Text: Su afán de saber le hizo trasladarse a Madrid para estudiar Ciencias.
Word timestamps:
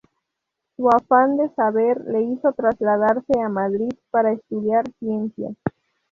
Su 0.75 0.89
afán 0.89 1.37
de 1.37 1.47
saber 1.49 2.01
le 2.07 2.23
hizo 2.23 2.53
trasladarse 2.53 3.39
a 3.39 3.49
Madrid 3.49 3.89
para 4.09 4.31
estudiar 4.31 4.83
Ciencias. 4.97 5.55